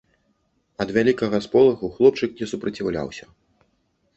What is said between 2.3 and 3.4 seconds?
не супраціўляўся.